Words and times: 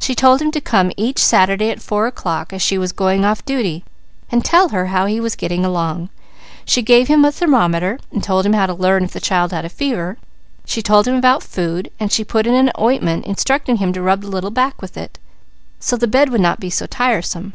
She 0.00 0.14
told 0.14 0.40
him 0.40 0.50
to 0.52 0.60
come 0.62 0.90
each 0.96 1.18
Saturday 1.22 1.68
at 1.68 1.82
four 1.82 2.06
o'clock, 2.06 2.54
as 2.54 2.62
she 2.62 2.78
was 2.78 2.92
going 2.92 3.26
off 3.26 3.44
duty, 3.44 3.84
and 4.32 4.42
tell 4.42 4.70
her 4.70 4.86
how 4.86 5.04
he 5.04 5.20
was 5.20 5.36
getting 5.36 5.66
along. 5.66 6.08
She 6.64 6.80
gave 6.80 7.08
him 7.08 7.26
a 7.26 7.30
thermometer, 7.30 7.98
and 8.10 8.22
told 8.24 8.46
him 8.46 8.54
how 8.54 8.64
to 8.64 8.72
learn 8.72 9.04
if 9.04 9.12
the 9.12 9.20
child 9.20 9.52
had 9.52 9.70
fever. 9.70 10.16
She 10.64 10.80
told 10.80 11.06
him 11.06 11.14
about 11.14 11.42
food, 11.42 11.90
and 12.00 12.10
she 12.10 12.24
put 12.24 12.46
in 12.46 12.54
an 12.54 12.72
ointment, 12.80 13.26
instructing 13.26 13.76
him 13.76 13.92
to 13.92 14.00
rub 14.00 14.22
the 14.22 14.28
little 14.30 14.50
back 14.50 14.80
with 14.80 14.96
it, 14.96 15.18
so 15.78 15.98
the 15.98 16.06
bed 16.06 16.30
would 16.30 16.40
not 16.40 16.58
be 16.58 16.70
so 16.70 16.86
tiresome. 16.86 17.52